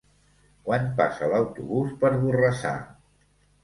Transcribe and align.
Quan 0.69 0.87
passa 1.03 1.31
l'autobús 1.35 1.95
per 2.03 2.15
Borrassà? 2.25 2.77